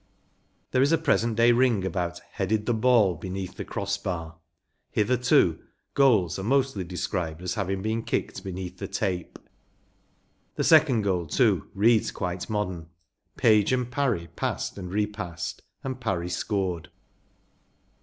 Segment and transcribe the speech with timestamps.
[0.71, 4.35] There is a present day ring about “headed the ball beneath the cross bar.‚ÄĚ
[4.89, 5.59] Hitherto
[5.93, 9.37] goals are mostly described as having been kicked beneath the tape.
[10.55, 12.87] The second goal, too, reads quite modern.
[13.37, 16.89] “Page and Parry passed and repassed and Parry scored.